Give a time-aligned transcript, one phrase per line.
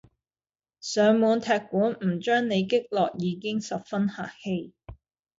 [0.79, 4.73] 上門踢館，唔將你擊落已經十分客氣